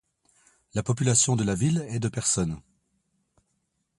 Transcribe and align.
La 0.73 0.81
population 0.81 1.35
de 1.35 1.43
la 1.43 1.53
ville 1.53 1.85
est 1.91 1.99
de 1.99 2.07
personnes. 2.09 2.59